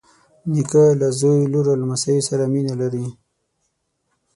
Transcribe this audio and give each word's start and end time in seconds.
نیکه 0.51 0.83
له 0.99 1.07
زوی، 1.19 1.39
لور 1.51 1.65
او 1.71 1.77
لمسیو 1.81 2.27
سره 2.29 2.43
مینه 2.53 2.73
لري. 2.81 3.05